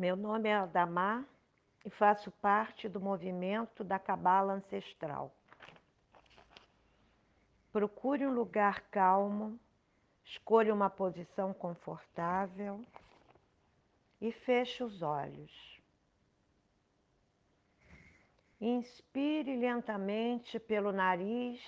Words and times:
Meu 0.00 0.16
nome 0.16 0.48
é 0.48 0.54
Adamar 0.54 1.22
e 1.84 1.90
faço 1.90 2.30
parte 2.30 2.88
do 2.88 2.98
movimento 2.98 3.84
da 3.84 3.98
Cabala 3.98 4.54
Ancestral. 4.54 5.30
Procure 7.70 8.26
um 8.26 8.32
lugar 8.32 8.80
calmo, 8.90 9.60
escolha 10.24 10.72
uma 10.72 10.88
posição 10.88 11.52
confortável 11.52 12.82
e 14.22 14.32
feche 14.32 14.82
os 14.82 15.02
olhos. 15.02 15.82
Inspire 18.58 19.54
lentamente 19.54 20.58
pelo 20.58 20.92
nariz 20.92 21.60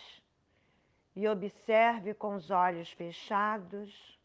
e 1.15 1.29
observe 1.29 2.15
com 2.15 2.35
os 2.35 2.51
olhos 2.51 2.91
fechados 2.93 4.19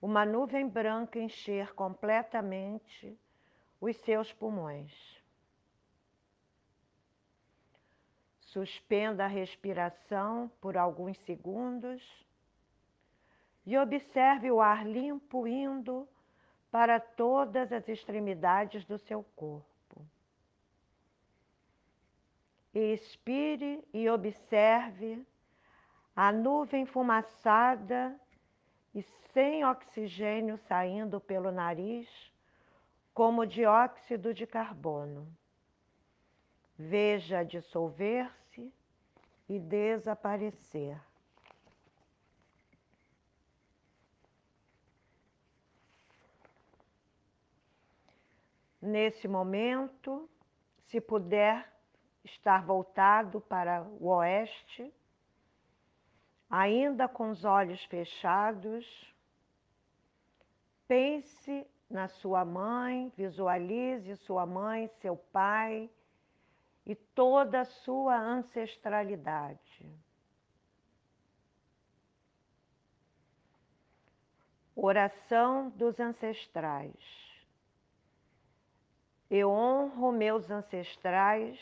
uma 0.00 0.24
nuvem 0.24 0.66
branca 0.66 1.18
encher 1.18 1.74
completamente 1.74 3.14
os 3.88 3.96
seus 3.98 4.32
pulmões. 4.32 4.92
Suspenda 8.40 9.24
a 9.24 9.28
respiração 9.28 10.50
por 10.60 10.76
alguns 10.76 11.18
segundos 11.20 12.02
e 13.64 13.76
observe 13.76 14.50
o 14.50 14.60
ar 14.60 14.86
limpo 14.86 15.46
indo 15.46 16.08
para 16.70 16.98
todas 16.98 17.72
as 17.72 17.88
extremidades 17.88 18.84
do 18.84 18.98
seu 18.98 19.24
corpo. 19.34 20.06
Expire 22.74 23.82
e 23.92 24.08
observe 24.08 25.26
a 26.14 26.32
nuvem 26.32 26.86
fumaçada 26.86 28.18
e 28.94 29.02
sem 29.02 29.64
oxigênio 29.64 30.56
saindo 30.58 31.20
pelo 31.20 31.50
nariz, 31.50 32.08
como 33.16 33.46
dióxido 33.46 34.34
de 34.34 34.46
carbono. 34.46 35.26
Veja 36.76 37.42
dissolver-se 37.42 38.70
e 39.48 39.58
desaparecer. 39.58 41.00
Nesse 48.82 49.26
momento, 49.26 50.28
se 50.88 51.00
puder 51.00 51.72
estar 52.22 52.66
voltado 52.66 53.40
para 53.40 53.82
o 53.98 54.08
oeste, 54.08 54.92
ainda 56.50 57.08
com 57.08 57.30
os 57.30 57.46
olhos 57.46 57.82
fechados, 57.86 58.84
pense 60.86 61.66
na 61.88 62.08
sua 62.08 62.44
mãe, 62.44 63.12
visualize 63.16 64.16
sua 64.16 64.44
mãe, 64.44 64.88
seu 65.00 65.16
pai 65.16 65.88
e 66.84 66.94
toda 66.94 67.60
a 67.60 67.64
sua 67.64 68.16
ancestralidade. 68.18 69.90
Oração 74.74 75.70
dos 75.70 75.98
ancestrais. 75.98 76.94
Eu 79.30 79.50
honro 79.50 80.12
meus 80.12 80.50
ancestrais 80.50 81.58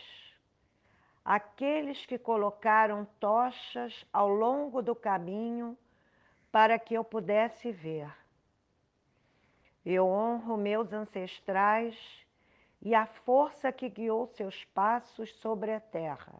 aqueles 1.25 2.05
que 2.05 2.19
colocaram 2.19 3.07
tochas 3.19 4.05
ao 4.13 4.29
longo 4.29 4.83
do 4.83 4.95
caminho 4.95 5.79
para 6.53 6.79
que 6.79 6.95
eu 6.95 7.03
pudesse 7.03 7.73
ver. 7.73 8.24
Eu 9.85 10.07
honro 10.07 10.57
meus 10.57 10.93
ancestrais 10.93 11.95
e 12.81 12.95
a 12.95 13.07
força 13.07 13.71
que 13.71 13.89
guiou 13.89 14.27
seus 14.29 14.65
passos 14.67 15.31
sobre 15.41 15.73
a 15.73 15.81
terra. 15.81 16.35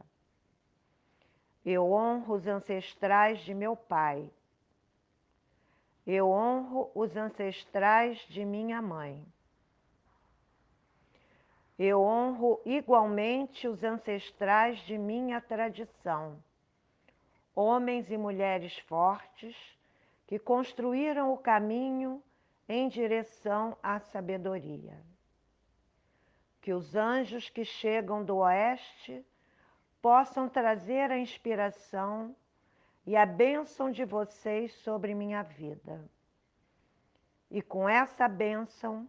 Eu 1.65 1.91
honro 1.93 2.35
os 2.35 2.47
ancestrais 2.47 3.41
de 3.41 3.55
meu 3.55 3.77
pai. 3.77 4.31
Eu 6.07 6.29
honro 6.31 6.91
os 6.95 7.17
ancestrais 7.17 8.19
de 8.29 8.45
minha 8.45 8.81
mãe. 8.83 9.25
Eu 11.79 12.03
honro 12.03 12.61
igualmente 12.65 13.67
os 13.67 13.83
ancestrais 13.83 14.79
de 14.81 14.97
minha 14.97 15.41
tradição, 15.41 16.39
homens 17.55 18.11
e 18.11 18.17
mulheres 18.17 18.79
fortes 18.81 19.57
que 20.27 20.39
construíram 20.39 21.33
o 21.33 21.39
caminho 21.39 22.23
em 22.69 22.89
direção 22.89 23.77
à 23.83 23.99
sabedoria. 24.01 24.99
Que 26.61 26.73
os 26.73 26.95
anjos 26.95 27.51
que 27.51 27.65
chegam 27.65 28.25
do 28.25 28.37
oeste 28.37 29.25
possam 30.01 30.49
trazer 30.49 31.11
a 31.11 31.19
inspiração 31.19 32.35
e 33.07 33.17
a 33.17 33.27
bênção 33.27 33.91
de 33.91 34.05
vocês 34.05 34.73
sobre 34.73 35.15
minha 35.15 35.43
vida. 35.43 36.03
E 37.51 37.61
com 37.61 37.89
essa 37.89 38.27
bênção 38.27 39.09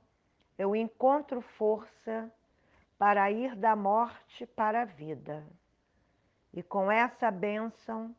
eu 0.57 0.75
encontro 0.75 1.41
força 1.41 2.31
para 2.97 3.29
ir 3.31 3.55
da 3.55 3.75
morte 3.75 4.45
para 4.45 4.81
a 4.81 4.85
vida. 4.85 5.45
E 6.53 6.61
com 6.63 6.91
essa 6.91 7.29
bênção 7.31 8.15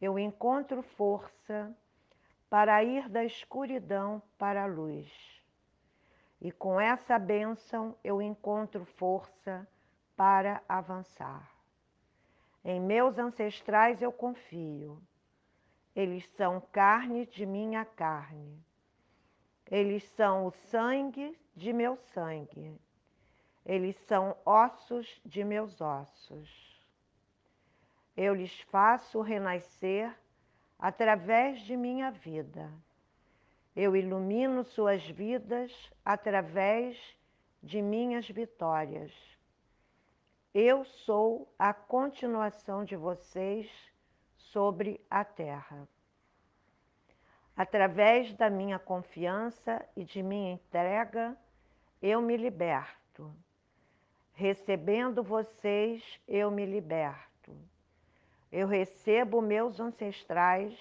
eu 0.00 0.18
encontro 0.18 0.82
força 0.82 1.74
para 2.52 2.84
ir 2.84 3.08
da 3.08 3.24
escuridão 3.24 4.20
para 4.36 4.64
a 4.64 4.66
luz. 4.66 5.10
E 6.38 6.52
com 6.52 6.78
essa 6.78 7.18
bênção 7.18 7.96
eu 8.04 8.20
encontro 8.20 8.84
força 8.84 9.66
para 10.14 10.62
avançar. 10.68 11.50
Em 12.62 12.78
meus 12.78 13.18
ancestrais 13.18 14.02
eu 14.02 14.12
confio. 14.12 15.02
Eles 15.96 16.28
são 16.36 16.60
carne 16.60 17.24
de 17.24 17.46
minha 17.46 17.86
carne. 17.86 18.62
Eles 19.70 20.04
são 20.10 20.44
o 20.44 20.50
sangue 20.50 21.34
de 21.56 21.72
meu 21.72 21.96
sangue 21.96 22.78
eles 23.64 23.96
são 24.06 24.36
ossos 24.44 25.20
de 25.24 25.44
meus 25.44 25.80
ossos. 25.80 26.50
Eu 28.16 28.34
lhes 28.34 28.60
faço 28.62 29.20
renascer 29.20 30.14
através 30.82 31.60
de 31.60 31.76
minha 31.76 32.10
vida. 32.10 32.68
Eu 33.74 33.94
ilumino 33.94 34.64
suas 34.64 35.00
vidas 35.10 35.70
através 36.04 36.98
de 37.62 37.80
minhas 37.80 38.28
vitórias. 38.28 39.12
Eu 40.52 40.84
sou 40.84 41.48
a 41.56 41.72
continuação 41.72 42.84
de 42.84 42.96
vocês 42.96 43.70
sobre 44.34 45.00
a 45.08 45.24
terra. 45.24 45.88
Através 47.56 48.34
da 48.34 48.50
minha 48.50 48.80
confiança 48.80 49.86
e 49.96 50.02
de 50.02 50.20
minha 50.20 50.54
entrega, 50.54 51.36
eu 52.02 52.20
me 52.20 52.36
liberto. 52.36 53.32
Recebendo 54.32 55.22
vocês, 55.22 56.02
eu 56.26 56.50
me 56.50 56.66
liberto. 56.66 57.31
Eu 58.52 58.68
recebo 58.68 59.40
meus 59.40 59.80
ancestrais, 59.80 60.78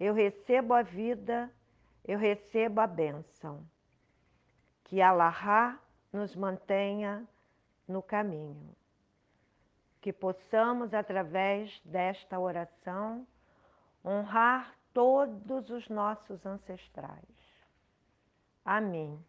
eu 0.00 0.12
recebo 0.12 0.74
a 0.74 0.82
vida, 0.82 1.48
eu 2.04 2.18
recebo 2.18 2.80
a 2.80 2.86
bênção. 2.88 3.64
Que 4.82 5.00
Allahá 5.00 5.80
nos 6.12 6.34
mantenha 6.34 7.24
no 7.86 8.02
caminho. 8.02 8.74
Que 10.00 10.12
possamos, 10.12 10.92
através 10.92 11.80
desta 11.84 12.38
oração, 12.38 13.24
honrar 14.04 14.76
todos 14.92 15.70
os 15.70 15.88
nossos 15.88 16.44
ancestrais. 16.44 17.22
Amém. 18.64 19.24